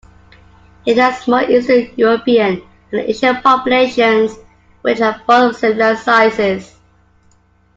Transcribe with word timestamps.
It 0.83 0.97
has 0.97 1.19
small 1.21 1.47
Eastern 1.47 1.91
European 1.95 2.63
and 2.91 3.01
Asian 3.01 3.35
Populations 3.35 4.35
which 4.81 4.99
are 4.99 5.21
both 5.27 5.51
of 5.53 5.57
similar 5.57 5.95
sizes. 5.95 6.75